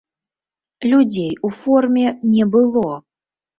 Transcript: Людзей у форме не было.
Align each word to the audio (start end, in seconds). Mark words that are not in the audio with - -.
Людзей 0.91 1.29
у 1.49 1.53
форме 1.59 2.15
не 2.33 2.51
было. 2.59 2.91